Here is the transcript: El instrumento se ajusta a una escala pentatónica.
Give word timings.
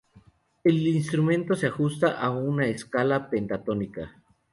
El 0.63 0.87
instrumento 0.87 1.53
se 1.53 1.67
ajusta 1.67 2.19
a 2.19 2.31
una 2.31 2.65
escala 2.65 3.29
pentatónica. 3.29 4.19